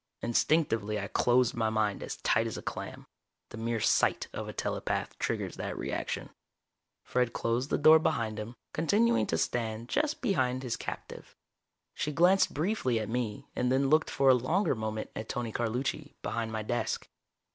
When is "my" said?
1.53-1.69, 16.51-16.63